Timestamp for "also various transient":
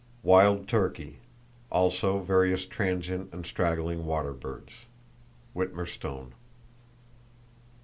1.71-3.31